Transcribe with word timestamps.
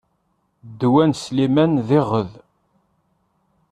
Ddwa 0.69 1.03
n 1.09 1.11
Sliman 1.15 1.73
d 1.87 1.89
iɣed. 1.99 2.31